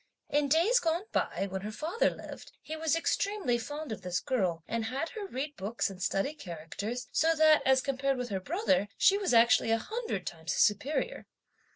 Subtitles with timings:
[0.29, 4.63] In days gone by, when her father lived, he was extremely fond of this girl,
[4.67, 8.87] and had her read books and study characters, so that, as compared with her brother,
[8.97, 11.27] she was actually a hundred times his superior.